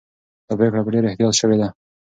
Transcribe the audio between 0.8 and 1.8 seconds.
په ډېر احتیاط سوې ده.